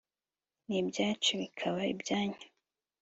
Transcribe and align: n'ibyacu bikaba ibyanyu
n'ibyacu 0.67 1.31
bikaba 1.41 1.79
ibyanyu 1.93 2.45